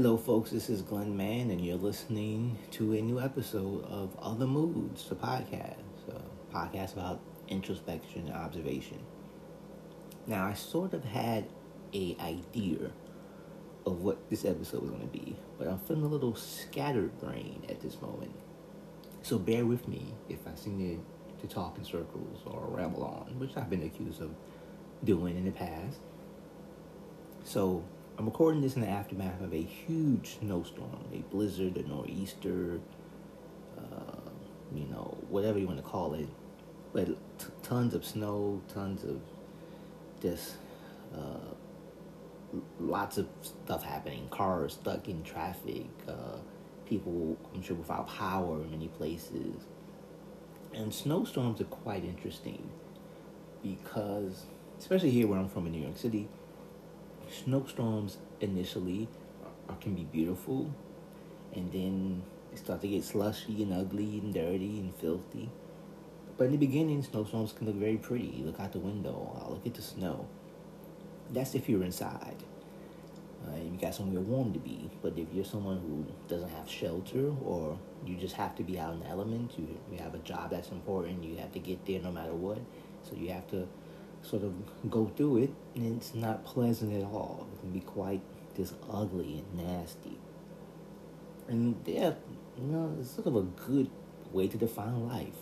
Hello, 0.00 0.16
folks. 0.16 0.52
This 0.52 0.70
is 0.70 0.80
Glenn 0.80 1.16
Mann, 1.16 1.50
and 1.50 1.60
you're 1.60 1.74
listening 1.74 2.56
to 2.70 2.92
a 2.94 3.02
new 3.02 3.18
episode 3.18 3.84
of 3.86 4.16
Other 4.22 4.46
Moods, 4.46 5.08
the 5.08 5.16
podcast, 5.16 5.74
a 6.08 6.54
podcast 6.54 6.92
about 6.92 7.18
introspection 7.48 8.28
and 8.28 8.36
observation. 8.36 9.00
Now, 10.28 10.46
I 10.46 10.54
sort 10.54 10.94
of 10.94 11.02
had 11.02 11.46
a 11.92 12.16
idea 12.20 12.92
of 13.86 14.00
what 14.02 14.30
this 14.30 14.44
episode 14.44 14.82
was 14.82 14.90
going 14.92 15.02
to 15.02 15.08
be, 15.08 15.36
but 15.58 15.66
I'm 15.66 15.80
feeling 15.80 16.04
a 16.04 16.06
little 16.06 16.36
scattered 16.36 17.18
brain 17.18 17.64
at 17.68 17.80
this 17.80 18.00
moment. 18.00 18.30
So 19.22 19.36
bear 19.36 19.66
with 19.66 19.88
me 19.88 20.14
if 20.28 20.46
I 20.46 20.54
seem 20.54 20.78
to, 20.78 21.44
to 21.44 21.52
talk 21.52 21.76
in 21.76 21.84
circles 21.84 22.38
or 22.46 22.68
ramble 22.68 23.02
on, 23.02 23.36
which 23.40 23.56
I've 23.56 23.68
been 23.68 23.82
accused 23.82 24.22
of 24.22 24.30
doing 25.02 25.36
in 25.36 25.44
the 25.44 25.50
past. 25.50 25.98
So 27.42 27.82
I'm 28.18 28.24
recording 28.24 28.60
this 28.60 28.74
in 28.74 28.80
the 28.80 28.88
aftermath 28.88 29.40
of 29.42 29.54
a 29.54 29.62
huge 29.62 30.40
snowstorm, 30.40 31.04
a 31.14 31.18
blizzard, 31.30 31.76
a 31.76 31.86
nor'easter, 31.86 32.80
uh, 33.78 34.30
you 34.74 34.86
know, 34.86 35.16
whatever 35.28 35.56
you 35.60 35.68
want 35.68 35.78
to 35.78 35.84
call 35.84 36.14
it. 36.14 36.28
But 36.92 37.06
t- 37.38 37.46
tons 37.62 37.94
of 37.94 38.04
snow, 38.04 38.60
tons 38.74 39.04
of 39.04 39.20
just 40.20 40.56
uh, 41.14 41.54
lots 42.80 43.18
of 43.18 43.28
stuff 43.40 43.84
happening. 43.84 44.26
Cars 44.30 44.72
stuck 44.72 45.06
in 45.06 45.22
traffic, 45.22 45.86
uh, 46.08 46.38
people, 46.86 47.36
I'm 47.54 47.62
sure, 47.62 47.76
without 47.76 48.08
power 48.08 48.62
in 48.62 48.72
many 48.72 48.88
places. 48.88 49.54
And 50.74 50.92
snowstorms 50.92 51.60
are 51.60 51.66
quite 51.66 52.04
interesting 52.04 52.68
because, 53.62 54.46
especially 54.76 55.10
here 55.10 55.28
where 55.28 55.38
I'm 55.38 55.48
from 55.48 55.66
in 55.66 55.72
New 55.72 55.82
York 55.82 55.96
City, 55.96 56.28
snowstorms 57.32 58.18
initially 58.40 59.08
are, 59.68 59.76
can 59.76 59.94
be 59.94 60.04
beautiful, 60.04 60.72
and 61.54 61.70
then 61.72 62.22
they 62.50 62.56
start 62.56 62.80
to 62.82 62.88
get 62.88 63.04
slushy 63.04 63.62
and 63.62 63.72
ugly 63.72 64.18
and 64.18 64.32
dirty 64.32 64.78
and 64.78 64.94
filthy. 64.96 65.50
But 66.36 66.44
in 66.44 66.52
the 66.52 66.58
beginning, 66.58 67.02
snowstorms 67.02 67.52
can 67.52 67.66
look 67.66 67.76
very 67.76 67.96
pretty. 67.96 68.26
You 68.26 68.44
look 68.44 68.60
out 68.60 68.72
the 68.72 68.78
window, 68.78 69.48
look 69.50 69.66
at 69.66 69.74
the 69.74 69.82
snow. 69.82 70.26
That's 71.30 71.54
if 71.54 71.68
you're 71.68 71.82
inside. 71.82 72.36
Uh, 73.46 73.56
you 73.56 73.78
got 73.80 73.94
somewhere 73.94 74.20
warm 74.20 74.52
to 74.52 74.58
be. 74.58 74.90
But 75.02 75.18
if 75.18 75.26
you're 75.32 75.44
someone 75.44 75.78
who 75.78 76.06
doesn't 76.28 76.50
have 76.50 76.68
shelter 76.68 77.32
or 77.44 77.78
you 78.04 78.16
just 78.16 78.34
have 78.34 78.54
to 78.56 78.62
be 78.62 78.78
out 78.78 78.94
in 78.94 79.00
the 79.00 79.06
element, 79.06 79.52
you, 79.58 79.68
you 79.90 79.98
have 79.98 80.14
a 80.14 80.18
job 80.18 80.50
that's 80.50 80.70
important, 80.70 81.22
you 81.24 81.36
have 81.36 81.52
to 81.52 81.58
get 81.58 81.84
there 81.86 82.00
no 82.00 82.12
matter 82.12 82.34
what. 82.34 82.58
So 83.02 83.16
you 83.16 83.30
have 83.30 83.48
to 83.50 83.66
sort 84.22 84.42
of 84.42 84.52
go 84.90 85.10
through 85.16 85.44
it, 85.44 85.50
and 85.74 85.96
it's 85.96 86.14
not 86.14 86.44
pleasant 86.44 86.92
at 86.94 87.04
all. 87.04 87.46
It 87.54 87.60
can 87.60 87.70
be 87.70 87.80
quite 87.80 88.20
just 88.56 88.74
ugly 88.90 89.44
and 89.44 89.66
nasty. 89.66 90.18
And 91.48 91.76
yeah, 91.86 92.12
you 92.56 92.64
know, 92.64 92.96
it's 93.00 93.10
sort 93.10 93.26
of 93.26 93.36
a 93.36 93.42
good 93.42 93.90
way 94.32 94.48
to 94.48 94.56
define 94.56 95.08
life. 95.08 95.34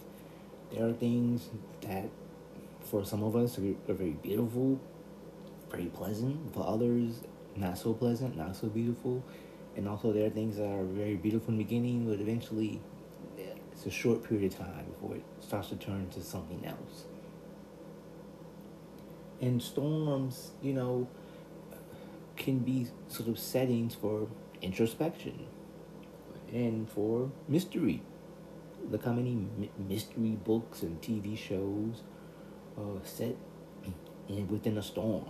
There 0.73 0.87
are 0.87 0.93
things 0.93 1.49
that, 1.83 2.09
for 2.81 3.05
some 3.05 3.23
of 3.23 3.35
us, 3.37 3.59
are, 3.59 3.75
are 3.89 3.95
very 3.95 4.11
beautiful, 4.11 4.81
very 5.71 5.87
pleasant. 5.87 6.55
For 6.55 6.67
others, 6.67 7.23
not 7.57 7.79
so 7.79 7.95
pleasant, 7.95 8.37
not 8.37 8.55
so 8.57 8.69
beautiful. 8.69 9.25
And 9.77 9.89
also, 9.89 10.13
there 10.13 10.27
are 10.27 10.31
things 10.31 10.57
that 10.57 10.67
are 10.67 10.85
very 10.85 11.17
beautiful 11.17 11.51
in 11.51 11.59
the 11.59 11.65
beginning, 11.65 12.09
but 12.09 12.21
eventually, 12.21 12.81
it's 13.73 13.87
a 13.87 13.91
short 13.91 14.25
period 14.25 14.53
of 14.53 14.59
time 14.59 14.87
before 14.87 15.17
it 15.17 15.25
starts 15.41 15.69
to 15.69 15.77
turn 15.77 16.01
into 16.01 16.23
something 16.23 16.65
else. 16.65 17.05
And 19.41 19.63
storms, 19.63 20.53
you 20.63 20.73
know, 20.73 21.09
can 22.37 22.61
be 22.61 22.89
sort 23.09 23.29
of 23.29 23.39
settings 23.39 23.95
for 23.95 24.29
introspection 24.63 25.47
and 26.53 26.89
for 26.89 27.31
mystery. 27.49 28.03
Look 28.91 29.05
how 29.05 29.13
many 29.13 29.47
mystery 29.79 30.39
books 30.45 30.83
and 30.83 31.01
TV 31.03 31.37
shows 31.37 32.03
are 32.79 33.01
set 33.05 33.37
in 34.29 34.49
within 34.49 34.79
a 34.79 34.83
storm. 34.83 35.27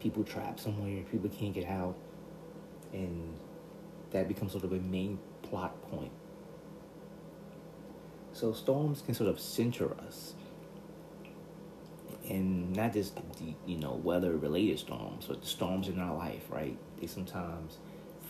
People 0.00 0.24
trapped 0.24 0.60
somewhere, 0.60 1.02
people 1.10 1.28
can't 1.28 1.54
get 1.54 1.66
out, 1.66 1.96
and 2.92 3.34
that 4.10 4.28
becomes 4.28 4.52
sort 4.52 4.64
of 4.64 4.72
a 4.72 4.80
main 4.80 5.18
plot 5.42 5.80
point. 5.90 6.12
So 8.32 8.52
storms 8.52 9.02
can 9.02 9.14
sort 9.14 9.30
of 9.30 9.40
center 9.40 9.94
us 10.00 10.34
and 12.28 12.76
not 12.76 12.92
just 12.92 13.16
the 13.16 13.54
you 13.66 13.78
know 13.78 13.92
weather 14.02 14.36
related 14.36 14.78
storms, 14.78 15.26
but 15.26 15.40
the 15.40 15.46
storms 15.46 15.88
in 15.88 15.98
our 15.98 16.16
life, 16.16 16.44
right? 16.50 16.76
They 17.00 17.06
sometimes 17.06 17.78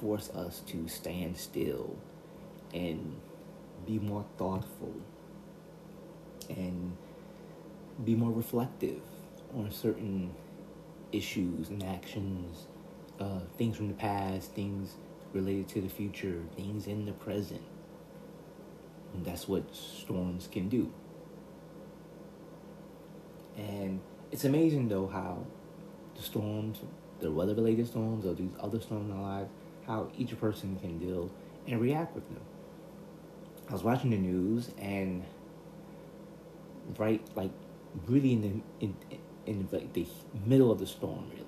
force 0.01 0.31
us 0.31 0.61
to 0.69 0.87
stand 0.89 1.37
still 1.37 1.97
and 2.73 3.21
be 3.87 3.99
more 3.99 4.25
thoughtful 4.37 4.95
and 6.49 6.97
be 8.05 8.15
more 8.15 8.31
reflective 8.31 9.01
on 9.55 9.71
certain 9.71 10.35
issues 11.13 11.69
and 11.71 11.83
actions, 11.83 12.67
uh, 13.19 13.41
things 13.57 13.77
from 13.77 13.89
the 13.89 13.95
past, 13.95 14.53
things 14.53 14.95
related 15.33 15.69
to 15.69 15.81
the 15.81 15.89
future, 15.89 16.43
things 16.57 16.87
in 16.87 17.07
the 17.07 17.13
present. 17.13 17.63
And 19.15 19.25
that's 19.25 19.49
what 19.49 19.75
storms 19.75 20.49
can 20.51 20.69
do. 20.69 20.93
And 23.59 24.01
it's 24.31 24.45
amazing 24.45 24.89
though 24.89 25.09
how 25.09 25.45
the 26.15 26.23
storms, 26.23 26.79
the 27.21 27.31
weather 27.31 27.55
related 27.55 27.89
storms 27.89 28.25
or 28.25 28.35
these 28.35 28.51
other 28.61 28.81
storms 28.81 29.11
in 29.11 29.17
our 29.17 29.23
lives, 29.23 29.51
how 29.87 30.11
each 30.17 30.39
person 30.39 30.79
can 30.81 30.99
deal 30.99 31.31
and 31.67 31.81
react 31.81 32.15
with 32.15 32.27
them. 32.29 32.41
I 33.69 33.73
was 33.73 33.83
watching 33.83 34.11
the 34.11 34.17
news 34.17 34.71
and 34.79 35.25
right 36.97 37.21
like 37.35 37.51
really 38.07 38.33
in 38.33 38.41
the 38.43 38.85
in 38.85 38.97
in 39.47 39.69
like 39.71 39.93
the 39.93 40.07
middle 40.47 40.71
of 40.71 40.79
the 40.79 40.87
storm 40.87 41.31
really. 41.35 41.45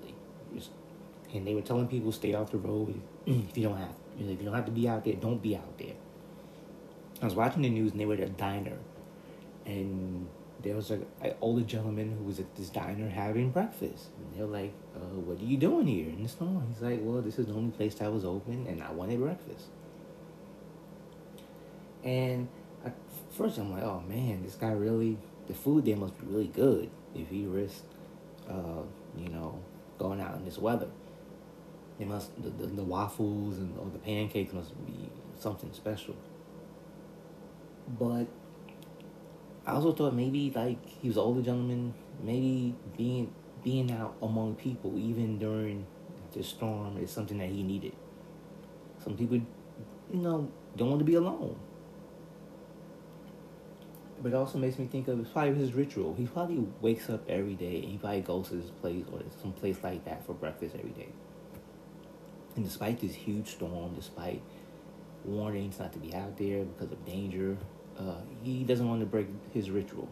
And 1.33 1.47
they 1.47 1.55
were 1.55 1.61
telling 1.61 1.87
people 1.87 2.11
stay 2.11 2.33
off 2.33 2.51
the 2.51 2.57
road 2.57 3.01
if 3.25 3.57
you 3.57 3.63
don't 3.63 3.77
have 3.77 3.95
you 4.17 4.25
know, 4.25 4.33
if 4.33 4.39
you 4.39 4.45
don't 4.45 4.53
have 4.55 4.65
to 4.65 4.71
be 4.71 4.87
out 4.89 5.05
there, 5.05 5.13
don't 5.13 5.41
be 5.41 5.55
out 5.55 5.77
there. 5.77 5.93
I 7.21 7.25
was 7.25 7.35
watching 7.35 7.61
the 7.61 7.69
news 7.69 7.91
and 7.91 7.99
they 7.99 8.05
were 8.05 8.15
at 8.15 8.19
a 8.19 8.29
diner 8.29 8.77
and 9.65 10.27
there 10.63 10.75
was 10.75 10.91
an 10.91 11.05
older 11.41 11.63
gentleman 11.63 12.15
who 12.17 12.25
was 12.25 12.39
at 12.39 12.55
this 12.55 12.69
diner 12.69 13.09
having 13.09 13.51
breakfast. 13.51 14.09
And 14.17 14.37
they're 14.37 14.45
like, 14.45 14.73
uh, 14.95 14.99
what 14.99 15.39
are 15.39 15.45
you 15.45 15.57
doing 15.57 15.87
here 15.87 16.09
in 16.09 16.23
the 16.23 16.29
storm? 16.29 16.65
He's 16.71 16.81
like, 16.81 16.99
well, 17.01 17.21
this 17.21 17.39
is 17.39 17.47
the 17.47 17.53
only 17.53 17.71
place 17.71 17.95
that 17.95 18.11
was 18.11 18.25
open 18.25 18.67
and 18.67 18.81
I 18.83 18.91
wanted 18.91 19.19
breakfast. 19.19 19.67
And 22.03 22.47
at 22.85 22.95
first 23.31 23.57
I'm 23.57 23.71
like, 23.71 23.83
oh 23.83 24.03
man, 24.07 24.43
this 24.43 24.55
guy 24.55 24.71
really, 24.71 25.17
the 25.47 25.53
food 25.53 25.85
there 25.85 25.97
must 25.97 26.19
be 26.19 26.25
really 26.27 26.47
good 26.47 26.89
if 27.15 27.29
he 27.29 27.45
risked, 27.45 27.85
uh, 28.49 28.83
you 29.17 29.29
know, 29.29 29.59
going 29.97 30.21
out 30.21 30.35
in 30.35 30.45
this 30.45 30.57
weather. 30.57 30.89
It 31.99 32.07
must, 32.07 32.31
the, 32.41 32.49
the, 32.49 32.67
the 32.67 32.83
waffles 32.83 33.57
and 33.57 33.77
or 33.77 33.85
the 33.91 33.99
pancakes 33.99 34.53
must 34.53 34.73
be 34.85 35.09
something 35.39 35.71
special. 35.73 36.15
But 37.99 38.27
I 39.65 39.73
also 39.73 39.93
thought 39.93 40.13
maybe 40.13 40.51
like 40.55 40.77
he 41.01 41.07
was 41.07 41.17
an 41.17 41.23
older 41.23 41.41
gentleman, 41.41 41.93
maybe 42.21 42.75
being 42.97 43.31
being 43.63 43.91
out 43.91 44.15
among 44.21 44.55
people 44.55 44.97
even 44.97 45.37
during 45.37 45.85
the 46.33 46.43
storm 46.43 46.97
is 46.97 47.11
something 47.11 47.37
that 47.37 47.49
he 47.49 47.61
needed. 47.63 47.93
Some 49.03 49.15
people, 49.15 49.37
you 49.37 50.19
know, 50.19 50.49
don't 50.75 50.89
want 50.89 50.99
to 50.99 51.05
be 51.05 51.15
alone. 51.15 51.59
But 54.21 54.33
it 54.33 54.35
also 54.35 54.57
makes 54.57 54.77
me 54.77 54.85
think 54.85 55.07
of 55.07 55.19
it's 55.19 55.29
probably 55.29 55.55
his 55.55 55.73
ritual. 55.73 56.13
He 56.13 56.25
probably 56.25 56.65
wakes 56.79 57.09
up 57.09 57.27
every 57.27 57.55
day. 57.55 57.77
And 57.77 57.85
he 57.85 57.97
probably 57.97 58.21
goes 58.21 58.49
to 58.49 58.55
his 58.55 58.69
place 58.69 59.03
or 59.11 59.21
some 59.41 59.51
place 59.53 59.77
like 59.83 60.05
that 60.05 60.25
for 60.25 60.33
breakfast 60.33 60.75
every 60.77 60.91
day. 60.91 61.09
And 62.55 62.63
despite 62.63 62.99
this 62.99 63.15
huge 63.15 63.47
storm, 63.47 63.95
despite 63.95 64.41
warnings 65.25 65.79
not 65.79 65.93
to 65.93 65.99
be 65.99 66.13
out 66.13 66.37
there 66.37 66.63
because 66.65 66.91
of 66.91 67.03
danger, 67.05 67.57
uh, 68.01 68.15
he 68.43 68.63
doesn't 68.63 68.87
want 68.87 69.01
to 69.01 69.05
break 69.05 69.27
his 69.53 69.69
ritual. 69.69 70.09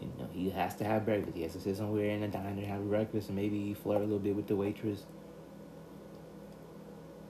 You 0.00 0.08
know, 0.18 0.28
he 0.32 0.50
has 0.50 0.74
to 0.76 0.84
have 0.84 1.04
breakfast. 1.04 1.36
He 1.36 1.42
has 1.44 1.52
to 1.52 1.60
sit 1.60 1.76
somewhere 1.76 2.10
in 2.10 2.22
a 2.22 2.28
diner, 2.28 2.64
have 2.66 2.88
breakfast, 2.88 3.28
and 3.28 3.36
maybe 3.36 3.72
flirt 3.74 3.98
a 3.98 4.04
little 4.04 4.18
bit 4.18 4.34
with 4.34 4.48
the 4.48 4.56
waitress. 4.56 5.04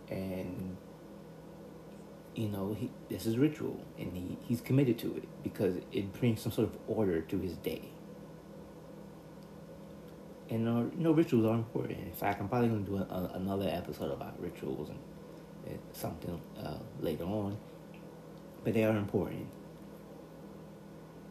And 0.08 0.76
you 2.34 2.49
know, 2.49 2.75
he 2.79 2.90
this 3.11 3.26
is 3.26 3.37
ritual, 3.37 3.84
and 3.99 4.17
he, 4.17 4.38
he's 4.46 4.61
committed 4.61 4.99
to 5.00 5.17
it 5.17 5.29
because 5.43 5.76
it 5.93 6.12
brings 6.14 6.40
some 6.40 6.52
sort 6.52 6.69
of 6.69 6.76
order 6.88 7.20
to 7.20 7.38
his 7.38 7.56
day. 7.58 7.90
And 10.49 10.64
know, 10.99 11.12
rituals 11.12 11.46
are 11.46 11.55
important. 11.55 11.99
In 12.00 12.12
fact, 12.12 12.40
I'm 12.40 12.49
probably 12.49 12.69
going 12.69 12.84
to 12.84 12.90
do 12.90 12.96
a, 12.99 13.32
another 13.34 13.69
episode 13.73 14.12
about 14.12 14.40
rituals 14.40 14.90
and, 14.90 14.99
and 15.67 15.79
something 15.93 16.40
uh, 16.62 16.79
later 17.00 17.25
on 17.25 17.56
but 18.64 18.75
they 18.75 18.85
are 18.85 18.97
important. 18.97 19.47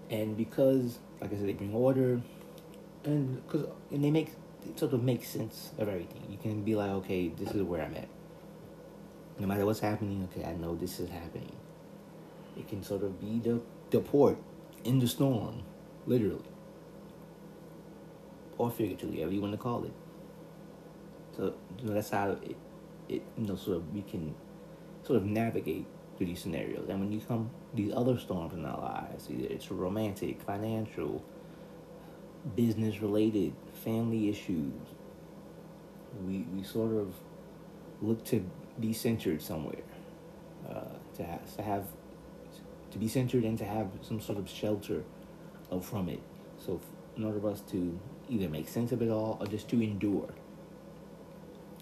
And 0.09 0.35
because, 0.35 0.99
like 1.21 1.31
I 1.33 1.37
said, 1.37 1.47
they 1.47 1.53
bring 1.53 1.73
order, 1.73 2.21
and 3.05 3.47
because 3.47 3.67
and 3.91 4.03
they 4.03 4.11
make 4.11 4.31
sort 4.75 4.93
of 4.93 5.03
make 5.03 5.23
sense 5.23 5.71
of 5.77 5.87
everything. 5.87 6.23
You 6.29 6.37
can 6.37 6.63
be 6.63 6.75
like, 6.75 6.91
okay, 6.91 7.29
this 7.29 7.51
is 7.51 7.63
where 7.63 7.81
I'm 7.81 7.95
at. 7.95 8.07
no 9.39 9.47
matter 9.47 9.65
what's 9.65 9.79
happening, 9.79 10.27
okay, 10.31 10.47
I 10.47 10.53
know 10.53 10.75
this 10.75 10.99
is 10.99 11.09
happening. 11.09 11.55
It 12.57 12.67
can 12.67 12.83
sort 12.83 13.03
of 13.03 13.19
be 13.19 13.39
the, 13.39 13.61
the 13.89 13.99
port 13.99 14.37
in 14.83 14.99
the 14.99 15.07
storm, 15.07 15.63
literally. 16.05 16.43
Or 18.57 18.69
figuratively, 18.69 19.17
whatever 19.17 19.33
you 19.33 19.41
want 19.41 19.53
to 19.53 19.57
call 19.57 19.83
it. 19.85 19.93
So 21.35 21.55
you 21.79 21.87
know, 21.87 21.93
that's 21.93 22.09
how 22.09 22.31
it, 22.31 22.55
it 23.09 23.23
you 23.37 23.47
know 23.47 23.55
sort 23.55 23.77
of 23.77 23.93
we 23.93 24.03
can 24.03 24.35
sort 25.03 25.17
of 25.17 25.25
navigate 25.25 25.85
through 26.21 26.27
these 26.27 26.39
scenarios. 26.39 26.87
And 26.87 26.99
when 26.99 27.11
you 27.11 27.19
come 27.19 27.49
these 27.73 27.91
other 27.95 28.19
storms 28.19 28.53
in 28.53 28.63
our 28.63 28.79
lives, 28.79 29.27
either 29.27 29.47
it's 29.49 29.71
romantic, 29.71 30.39
financial, 30.39 31.25
business 32.55 33.01
related, 33.01 33.53
family 33.83 34.29
issues, 34.29 34.71
we 36.23 36.45
we 36.55 36.61
sort 36.61 36.93
of 36.93 37.15
look 38.03 38.23
to 38.25 38.45
be 38.79 38.93
centered 38.93 39.41
somewhere, 39.41 39.83
uh, 40.69 40.93
to 41.15 41.23
have, 41.23 41.55
to 41.55 41.63
have 41.63 41.85
to 42.91 42.99
be 42.99 43.07
centered 43.07 43.43
and 43.43 43.57
to 43.57 43.65
have 43.65 43.89
some 44.03 44.21
sort 44.21 44.37
of 44.37 44.47
shelter 44.47 45.03
from 45.81 46.07
it. 46.07 46.21
So 46.63 46.79
in 47.17 47.23
order 47.23 47.39
for 47.39 47.49
us 47.49 47.61
to 47.71 47.99
either 48.29 48.47
make 48.47 48.67
sense 48.67 48.91
of 48.91 49.01
it 49.01 49.09
all 49.09 49.37
or 49.39 49.47
just 49.47 49.67
to 49.69 49.81
endure. 49.81 50.29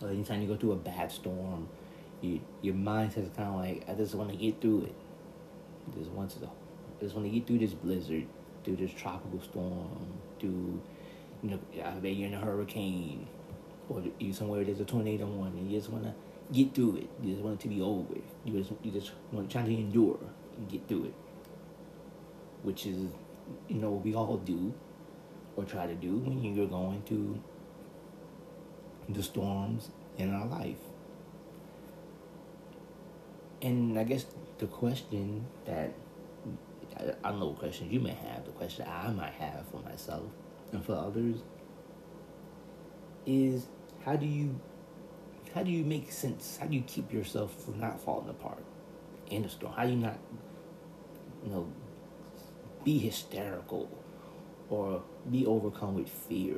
Anytime 0.02 0.42
you 0.42 0.48
go 0.48 0.56
through 0.56 0.72
a 0.72 0.78
bad 0.78 1.12
storm, 1.12 1.68
you, 2.22 2.42
your 2.62 2.76
mindset 2.76 3.24
is 3.24 3.30
kind 3.36 3.50
of 3.50 3.56
like, 3.56 3.90
I 3.90 3.94
just 3.94 4.16
want 4.16 4.30
to 4.32 4.36
get 4.36 4.62
through 4.62 4.84
it. 4.84 4.96
Just 5.98 6.12
want 6.12 6.30
to, 6.32 6.50
just 7.00 7.16
want 7.16 7.28
to 7.28 7.32
get 7.32 7.48
through 7.48 7.60
this 7.60 7.74
blizzard, 7.74 8.28
through 8.64 8.76
this 8.76 8.92
tropical 8.92 9.42
storm, 9.42 10.08
through, 10.40 10.82
you 11.42 11.50
know, 11.50 11.60
I 11.84 11.92
bet 11.92 12.14
you're 12.14 12.28
in 12.28 12.34
a 12.34 12.40
hurricane, 12.40 13.28
or 13.88 14.04
you 14.20 14.34
somewhere 14.34 14.64
there's 14.64 14.80
a 14.80 14.86
tornado 14.86 15.26
one, 15.26 15.50
and 15.50 15.72
you 15.72 15.78
just 15.78 15.90
want 15.90 16.04
to 16.04 16.14
get 16.52 16.76
through 16.76 16.98
it. 16.98 17.10
You 17.24 17.32
just 17.32 17.44
want 17.44 17.60
it 17.60 17.64
to 17.64 17.70
be 17.70 17.82
over. 17.82 18.16
You 18.46 18.60
just, 18.60 18.72
you 18.84 18.92
just 18.92 19.12
want 19.32 19.50
to 19.50 19.54
try 19.54 19.66
to 19.66 19.74
endure 19.74 20.20
and 20.58 20.70
get 20.70 20.88
through 20.88 21.06
it, 21.06 21.14
which 22.64 22.86
is, 22.86 23.12
you 23.68 23.78
know, 23.78 23.92
what 23.92 24.04
we 24.04 24.14
all 24.14 24.38
do 24.38 24.74
or 25.56 25.64
try 25.64 25.88
to 25.88 25.96
do 25.96 26.18
when 26.18 26.44
you're 26.56 26.68
going 26.68 27.02
through 27.06 27.42
the 29.10 29.24
storms 29.24 29.90
in 30.18 30.34
our 30.34 30.46
life. 30.46 30.78
And 33.62 34.00
I 34.00 34.04
guess 34.04 34.26
the 34.58 34.68
question 34.68 35.46
that 35.66 35.94
I 36.98 37.30
don't 37.30 37.40
know 37.40 37.48
what 37.48 37.60
questions 37.60 37.92
you 37.92 38.00
may 38.00 38.14
have, 38.14 38.46
the 38.46 38.52
question 38.52 38.86
I 38.88 39.12
might 39.12 39.34
have 39.34 39.66
for 39.72 39.82
myself 39.82 40.30
and 40.72 40.84
for 40.84 40.96
others 40.96 41.38
is 43.26 43.68
how 44.06 44.16
do 44.16 44.26
you 44.26 44.60
how 45.54 45.64
do 45.64 45.72
you 45.72 45.84
make 45.84 46.12
sense? 46.12 46.58
How 46.60 46.68
do 46.68 46.76
you 46.76 46.84
keep 46.84 47.12
yourself 47.12 47.64
from 47.64 47.80
not 47.80 48.00
falling 48.00 48.30
apart 48.30 48.64
in 49.30 49.44
the 49.44 49.50
storm? 49.50 49.74
How 49.74 49.84
do 49.84 49.92
you 49.92 49.98
not 49.98 50.18
you 51.44 51.52
know 51.52 51.68
be 52.84 52.98
hysterical 52.98 53.90
or 54.70 55.04
be 55.30 55.46
overcome 55.46 55.96
with 55.96 56.10
fear? 56.10 56.58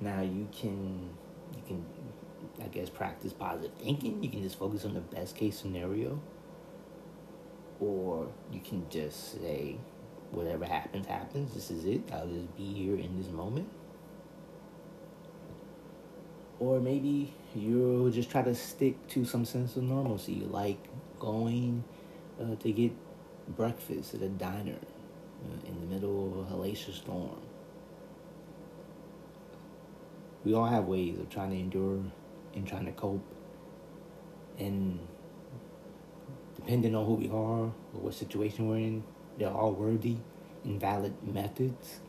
Now 0.00 0.22
you 0.22 0.48
can 0.52 1.10
I 2.62 2.66
guess 2.68 2.88
practice 2.90 3.32
positive 3.32 3.72
thinking. 3.78 4.22
You 4.22 4.30
can 4.30 4.42
just 4.42 4.58
focus 4.58 4.84
on 4.84 4.94
the 4.94 5.00
best 5.00 5.36
case 5.36 5.58
scenario. 5.58 6.20
Or 7.80 8.28
you 8.52 8.60
can 8.60 8.88
just 8.90 9.40
say, 9.40 9.76
whatever 10.32 10.64
happens, 10.64 11.06
happens. 11.06 11.54
This 11.54 11.70
is 11.70 11.84
it. 11.84 12.02
I'll 12.12 12.26
just 12.26 12.56
be 12.56 12.64
here 12.64 12.96
in 12.96 13.16
this 13.16 13.30
moment. 13.30 13.68
Or 16.58 16.80
maybe 16.80 17.32
you'll 17.54 18.10
just 18.10 18.30
try 18.30 18.42
to 18.42 18.54
stick 18.54 19.06
to 19.08 19.24
some 19.24 19.44
sense 19.44 19.76
of 19.76 19.84
normalcy, 19.84 20.42
like 20.50 20.78
going 21.20 21.84
uh, 22.40 22.56
to 22.56 22.72
get 22.72 22.92
breakfast 23.56 24.14
at 24.14 24.22
a 24.22 24.28
diner 24.28 24.74
uh, 24.74 25.68
in 25.68 25.80
the 25.80 25.86
middle 25.86 26.40
of 26.40 26.46
a 26.46 26.54
hellacious 26.54 26.96
storm. 26.96 27.40
We 30.44 30.54
all 30.54 30.66
have 30.66 30.86
ways 30.86 31.18
of 31.18 31.30
trying 31.30 31.50
to 31.50 31.56
endure 31.56 32.02
and 32.54 32.66
trying 32.66 32.86
to 32.86 32.92
cope. 32.92 33.24
And 34.58 34.98
depending 36.56 36.94
on 36.94 37.06
who 37.06 37.14
we 37.14 37.28
are 37.28 37.32
or 37.32 37.72
what 37.92 38.14
situation 38.14 38.68
we're 38.68 38.78
in, 38.78 39.04
they're 39.38 39.50
all 39.50 39.72
worthy 39.72 40.16
and 40.64 40.80
valid 40.80 41.14
methods 41.22 42.00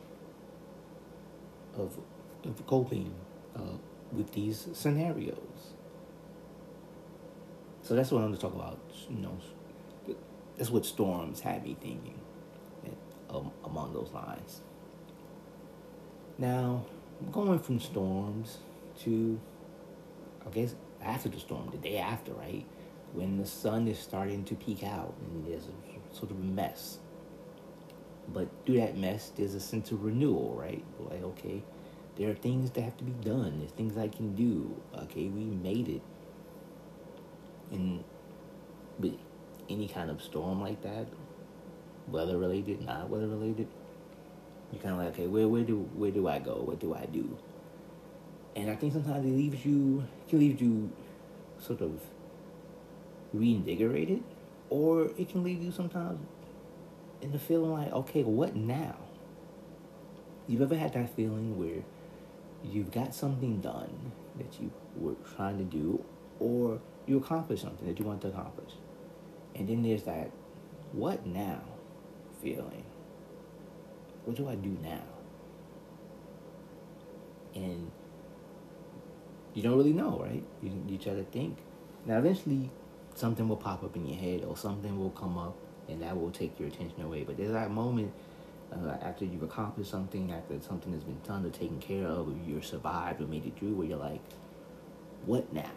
of, 1.75 1.97
of 2.43 2.65
coping 2.65 3.13
uh, 3.55 3.77
with 4.11 4.31
these 4.31 4.67
scenarios. 4.73 5.73
So 7.83 7.95
that's 7.95 8.11
what 8.11 8.19
I'm 8.19 8.27
going 8.27 8.35
to 8.35 8.41
talk 8.41 8.55
about. 8.55 8.79
You 9.09 9.17
know, 9.17 9.37
that's 10.57 10.69
what 10.69 10.85
storms 10.85 11.39
had 11.39 11.63
me 11.63 11.77
thinking 11.79 12.19
um, 13.29 13.51
among 13.63 13.93
those 13.93 14.11
lines. 14.11 14.61
Now, 16.37 16.85
going 17.31 17.59
from 17.59 17.79
storms 17.79 18.57
to 19.03 19.39
Guess 20.53 20.75
after 21.01 21.29
the 21.29 21.39
storm, 21.39 21.69
the 21.71 21.77
day 21.77 21.97
after, 21.97 22.33
right? 22.33 22.65
When 23.13 23.37
the 23.37 23.45
sun 23.45 23.87
is 23.87 23.97
starting 23.99 24.43
to 24.45 24.55
peek 24.55 24.83
out 24.83 25.15
and 25.21 25.45
there's 25.47 25.67
a 25.67 26.15
sort 26.15 26.31
of 26.31 26.39
a 26.39 26.43
mess. 26.43 26.99
But 28.27 28.47
through 28.65 28.77
that 28.77 28.97
mess, 28.97 29.31
there's 29.35 29.55
a 29.55 29.59
sense 29.59 29.91
of 29.91 30.03
renewal, 30.03 30.55
right? 30.55 30.83
Like, 30.99 31.23
okay, 31.23 31.63
there 32.15 32.29
are 32.29 32.35
things 32.35 32.69
that 32.71 32.81
have 32.81 32.97
to 32.97 33.03
be 33.03 33.13
done. 33.23 33.59
There's 33.59 33.71
things 33.71 33.97
I 33.97 34.07
can 34.07 34.35
do. 34.35 34.75
Okay, 35.03 35.27
we 35.27 35.45
made 35.45 35.87
it. 35.87 36.01
And 37.71 38.03
with 38.99 39.15
any 39.69 39.87
kind 39.87 40.09
of 40.09 40.21
storm 40.21 40.61
like 40.61 40.81
that, 40.81 41.07
weather 42.07 42.37
related, 42.37 42.81
not 42.81 43.09
weather 43.09 43.27
related, 43.27 43.67
you're 44.71 44.81
kind 44.81 44.95
of 44.95 45.01
like, 45.01 45.13
okay, 45.13 45.27
where 45.27 45.47
where 45.47 45.63
do 45.63 45.77
where 45.95 46.11
do 46.11 46.27
I 46.27 46.39
go? 46.39 46.55
What 46.55 46.79
do 46.79 46.93
I 46.93 47.05
do? 47.05 47.37
And 48.59 48.69
I 48.69 48.75
think 48.75 48.91
sometimes 48.91 49.25
it 49.25 49.29
leaves 49.29 49.65
you, 49.65 50.05
can 50.27 50.39
leave 50.39 50.61
you 50.61 50.91
sort 51.59 51.79
of 51.79 52.01
reinvigorated, 53.31 54.21
or 54.69 55.11
it 55.17 55.29
can 55.29 55.45
leave 55.45 55.63
you 55.63 55.71
sometimes 55.71 56.19
in 57.21 57.31
the 57.31 57.39
feeling 57.39 57.71
like, 57.71 57.93
okay, 57.93 58.23
what 58.23 58.57
now? 58.57 58.97
You've 60.45 60.61
ever 60.61 60.75
had 60.75 60.93
that 60.93 61.15
feeling 61.15 61.57
where 61.57 61.83
you've 62.61 62.91
got 62.91 63.15
something 63.15 63.61
done 63.61 64.11
that 64.37 64.59
you 64.59 64.71
were 64.97 65.15
trying 65.35 65.57
to 65.59 65.63
do, 65.63 66.03
or 66.41 66.81
you 67.07 67.17
accomplished 67.17 67.61
something 67.61 67.87
that 67.87 67.97
you 67.97 68.03
want 68.03 68.21
to 68.23 68.27
accomplish, 68.27 68.73
and 69.55 69.69
then 69.69 69.83
there's 69.83 70.03
that 70.03 70.31
what 70.91 71.25
now 71.25 71.61
feeling. 72.41 72.83
What 74.25 74.35
do 74.35 74.49
I 74.49 74.55
do 74.55 74.77
now? 74.83 75.03
And 77.55 77.89
you 79.53 79.63
don't 79.63 79.77
really 79.77 79.93
know, 79.93 80.19
right? 80.21 80.43
You, 80.61 80.71
you 80.87 80.97
try 80.97 81.13
to 81.13 81.23
think. 81.23 81.57
Now, 82.05 82.17
eventually, 82.17 82.69
something 83.15 83.47
will 83.47 83.57
pop 83.57 83.83
up 83.83 83.95
in 83.95 84.05
your 84.05 84.17
head 84.17 84.45
or 84.45 84.55
something 84.55 84.97
will 84.97 85.09
come 85.11 85.37
up 85.37 85.55
and 85.87 86.01
that 86.01 86.19
will 86.19 86.31
take 86.31 86.59
your 86.59 86.69
attention 86.69 87.01
away. 87.01 87.23
But 87.23 87.37
there's 87.37 87.51
that 87.51 87.71
moment 87.71 88.13
uh, 88.71 88.97
after 89.01 89.25
you've 89.25 89.43
accomplished 89.43 89.89
something, 89.89 90.31
after 90.31 90.59
something 90.61 90.93
has 90.93 91.03
been 91.03 91.19
done 91.25 91.45
or 91.45 91.49
taken 91.49 91.79
care 91.79 92.05
of, 92.05 92.27
or 92.27 92.35
you're 92.47 92.61
survived 92.61 93.21
or 93.21 93.27
made 93.27 93.45
it 93.45 93.57
through, 93.57 93.73
where 93.73 93.87
you're 93.87 93.97
like, 93.97 94.21
what 95.25 95.51
now? 95.51 95.71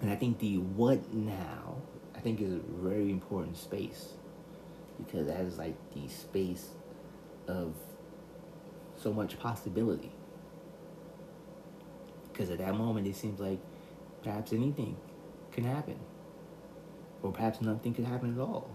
And 0.00 0.10
I 0.10 0.16
think 0.16 0.38
the 0.38 0.58
what 0.58 1.12
now, 1.12 1.76
I 2.14 2.20
think 2.20 2.40
is 2.40 2.52
a 2.52 2.60
very 2.82 3.10
important 3.10 3.56
space 3.56 4.12
because 4.98 5.26
that 5.26 5.40
is 5.40 5.58
like 5.58 5.76
the 5.94 6.08
space 6.08 6.68
of 7.46 7.74
so 8.96 9.12
much 9.12 9.38
possibility. 9.38 10.12
Because 12.38 12.52
at 12.52 12.58
that 12.58 12.76
moment, 12.76 13.04
it 13.08 13.16
seems 13.16 13.40
like 13.40 13.58
perhaps 14.22 14.52
anything 14.52 14.96
can 15.50 15.64
happen. 15.64 15.98
Or 17.20 17.32
perhaps 17.32 17.60
nothing 17.60 17.92
can 17.94 18.04
happen 18.04 18.32
at 18.32 18.40
all. 18.40 18.70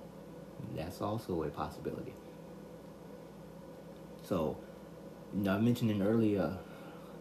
That's 0.75 0.99
also 0.99 1.43
a 1.43 1.49
possibility. 1.49 2.13
So, 4.21 4.57
you 5.33 5.43
know, 5.43 5.55
I 5.55 5.59
mentioned 5.59 5.91
in 5.91 6.01
earlier 6.01 6.57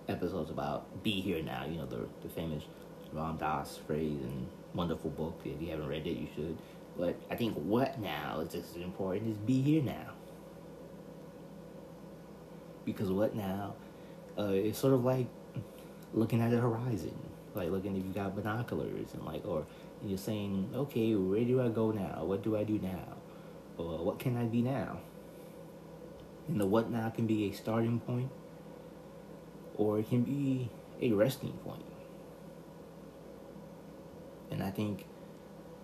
episodes 0.09 0.51
about 0.51 1.05
be 1.05 1.21
here 1.21 1.41
now, 1.45 1.65
you 1.65 1.77
know, 1.77 1.87
the, 1.87 2.09
the 2.23 2.29
famous 2.29 2.65
Ram 3.13 3.37
Dass 3.37 3.77
phrase 3.77 4.21
and 4.21 4.49
wonderful 4.75 5.11
book. 5.11 5.41
If 5.45 5.63
you 5.63 5.71
haven't 5.71 5.87
read 5.87 6.09
it, 6.09 6.17
you 6.17 6.27
should. 6.35 6.59
But 6.99 7.15
I 7.31 7.37
think 7.37 7.55
what 7.55 8.01
now 8.01 8.41
is 8.41 8.53
just 8.53 8.75
as 8.77 8.83
important 8.83 9.31
as 9.31 9.37
be 9.39 9.63
here 9.63 9.83
now. 9.83 10.11
Because 12.85 13.13
what 13.13 13.37
now 13.37 13.75
uh, 14.37 14.47
is 14.47 14.77
sort 14.77 14.93
of 14.93 15.05
like 15.05 15.29
looking 16.15 16.41
at 16.41 16.51
the 16.51 16.59
horizon, 16.59 17.15
like 17.55 17.71
looking 17.71 17.97
if 17.97 18.05
you 18.05 18.13
got 18.13 18.35
binoculars 18.35 19.15
and 19.15 19.25
like, 19.25 19.47
or 19.47 19.67
you're 20.05 20.19
saying, 20.19 20.71
okay, 20.75 21.15
where 21.15 21.45
do 21.45 21.63
I 21.63 21.69
go 21.69 21.91
now? 21.91 22.25
What 22.25 22.43
do 22.43 22.57
I 22.57 22.65
do 22.65 22.79
now? 22.79 23.17
Or 23.79 23.99
what 23.99 24.19
can 24.19 24.37
I 24.37 24.45
be 24.45 24.63
now? 24.63 24.99
And 26.49 26.61
the 26.61 26.67
what 26.67 26.91
now 26.91 27.09
can 27.11 27.27
be 27.27 27.49
a 27.49 27.53
starting 27.53 28.01
point, 28.01 28.31
or 29.77 29.99
it 29.99 30.09
can 30.09 30.23
be 30.23 30.69
a 31.01 31.13
resting 31.13 31.53
point. 31.65 31.85
And 34.51 34.63
I 34.63 34.71
think 34.71 35.07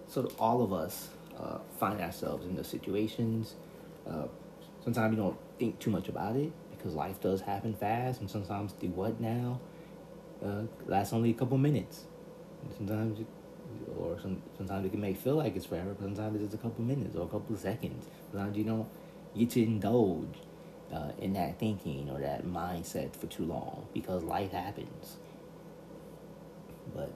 sort 0.08 0.26
of 0.26 0.38
all 0.40 0.62
of 0.62 0.72
us 0.72 1.08
uh, 1.38 1.58
find 1.78 2.00
ourselves 2.00 2.44
in 2.44 2.56
those 2.56 2.66
situations. 2.66 3.54
Uh, 4.08 4.26
sometimes 4.82 5.16
you 5.16 5.22
don't 5.22 5.38
think 5.58 5.78
too 5.78 5.90
much 5.90 6.08
about 6.08 6.36
it 6.36 6.52
because 6.70 6.94
life 6.94 7.20
does 7.20 7.40
happen 7.40 7.74
fast, 7.74 8.20
and 8.20 8.30
sometimes 8.30 8.74
the 8.80 8.88
what 8.88 9.20
now 9.20 9.60
uh, 10.44 10.62
lasts 10.86 11.12
only 11.12 11.30
a 11.30 11.34
couple 11.34 11.58
minutes. 11.58 12.04
Sometimes, 12.76 13.20
or 13.98 14.18
some, 14.20 14.42
sometimes 14.56 14.86
it 14.86 14.90
can 14.90 15.00
make 15.00 15.16
feel 15.16 15.36
like 15.36 15.56
it's 15.56 15.66
forever, 15.66 15.94
but 15.94 16.04
sometimes 16.04 16.36
it's 16.36 16.52
just 16.52 16.54
a 16.54 16.66
couple 16.66 16.84
minutes 16.84 17.16
or 17.16 17.24
a 17.24 17.28
couple 17.28 17.56
seconds. 17.56 18.06
Sometimes 18.30 18.56
you 18.56 18.64
don't 18.64 18.88
get 19.36 19.50
to 19.50 19.62
indulge 19.62 20.36
uh, 20.92 21.10
in 21.18 21.32
that 21.34 21.58
thinking 21.58 22.10
or 22.10 22.20
that 22.20 22.46
mindset 22.46 23.14
for 23.14 23.26
too 23.26 23.44
long 23.44 23.86
because 23.92 24.22
life 24.22 24.52
happens. 24.52 25.16
But 26.94 27.12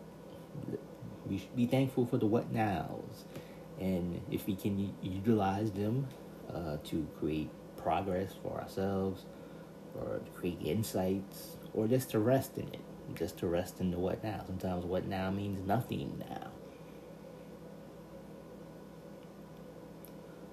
we 1.26 1.38
should 1.38 1.56
be 1.56 1.66
thankful 1.66 2.06
for 2.06 2.18
the 2.18 2.26
what 2.26 2.52
nows, 2.52 3.24
and 3.80 4.20
if 4.30 4.46
we 4.46 4.54
can 4.54 4.94
utilize 5.02 5.70
them 5.70 6.06
uh, 6.52 6.76
to 6.84 7.06
create 7.18 7.48
progress 7.76 8.32
for 8.42 8.60
ourselves, 8.60 9.24
or 9.98 10.20
to 10.24 10.30
create 10.32 10.58
insights, 10.62 11.56
or 11.72 11.86
just 11.86 12.10
to 12.10 12.18
rest 12.18 12.58
in 12.58 12.68
it, 12.68 12.80
just 13.14 13.38
to 13.38 13.46
rest 13.46 13.80
in 13.80 13.90
the 13.90 13.98
what 13.98 14.22
now. 14.22 14.42
Sometimes 14.46 14.84
what 14.84 15.06
now 15.06 15.30
means 15.30 15.66
nothing 15.66 16.22
now. 16.30 16.50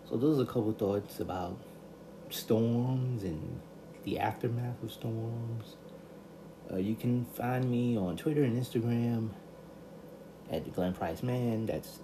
So 0.10 0.18
those 0.18 0.40
are 0.40 0.44
a 0.44 0.46
couple 0.46 0.72
thoughts 0.74 1.20
about 1.20 1.58
storms 2.30 3.24
and 3.24 3.60
the 4.04 4.20
aftermath 4.20 4.82
of 4.82 4.92
storms. 4.92 5.76
Uh, 6.72 6.78
you 6.78 6.96
can 6.96 7.26
find 7.26 7.70
me 7.70 7.98
on 7.98 8.18
Twitter 8.18 8.44
and 8.44 8.60
Instagram 8.60 9.30
at 10.52 10.74
Glenn 10.74 10.94
Price 10.94 11.22
Mann. 11.22 11.66
That's 11.66 12.00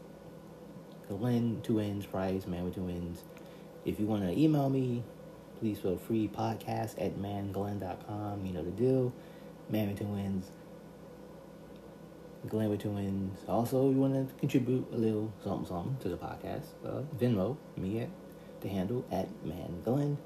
Glenn 1.08 1.62
two 1.64 1.80
ends 1.80 2.06
Price 2.06 2.46
Mann 2.48 2.66
with 2.66 2.76
two 2.76 2.88
ends. 2.88 3.24
If 3.86 4.00
you 4.00 4.06
want 4.06 4.24
to 4.24 4.40
email 4.40 4.70
me, 4.70 5.04
please 5.60 5.80
feel 5.80 5.98
free. 5.98 6.28
Podcast 6.28 6.96
at 7.04 7.18
mannglenn.com. 7.18 8.46
You 8.46 8.54
know 8.54 8.64
the 8.64 8.72
deal. 8.72 9.14
Glenn 9.70 9.90
with 12.70 12.82
two 12.82 12.96
ends. 12.98 13.40
Also, 13.48 13.90
you 13.90 13.98
want 13.98 14.14
to 14.14 14.34
contribute 14.36 14.86
a 14.94 14.98
little 14.98 15.32
something 15.44 15.68
something 15.68 15.98
to 16.02 16.10
the 16.10 16.18
podcast. 16.18 16.66
Uh, 16.86 17.02
Venmo 17.18 17.58
me 17.76 18.02
at 18.02 18.10
the 18.62 18.70
handle 18.70 19.04
at 19.12 19.28
Mann 19.44 19.82
Glenn. 19.84 20.18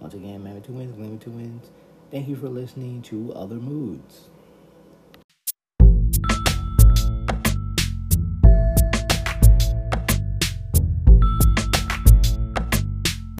Once 0.00 0.14
again, 0.14 0.42
Mann 0.42 0.54
with 0.54 0.66
Two 0.66 0.72
Wins, 0.72 0.92
Glenn 0.92 1.12
with 1.12 1.22
Two 1.22 1.30
Wins. 1.30 1.70
Thank 2.10 2.28
you 2.28 2.36
for 2.36 2.48
listening 2.48 3.02
to 3.02 3.32
Other 3.34 3.56
Moods. 3.56 4.28